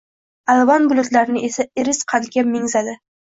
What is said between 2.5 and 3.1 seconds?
mengzadi.